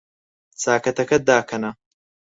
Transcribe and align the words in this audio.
چاکەتەکەت 0.61 1.21
داکەنە. 1.29 1.71